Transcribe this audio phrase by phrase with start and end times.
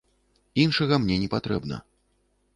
[0.63, 1.81] Іншага мне не патрэбна.